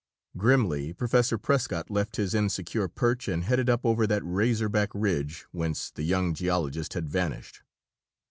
Grimly, 0.35 0.93
Professor 0.93 1.37
Prescott 1.37 1.91
left 1.91 2.15
his 2.15 2.33
insecure 2.33 2.87
perch 2.87 3.27
and 3.27 3.43
headed 3.43 3.69
up 3.69 3.85
over 3.85 4.07
that 4.07 4.23
razor 4.25 4.67
back 4.67 4.89
ridge 4.95 5.45
whence 5.51 5.91
the 5.91 6.01
young 6.01 6.33
geologist 6.33 6.95
had 6.95 7.07
vanished. 7.07 7.61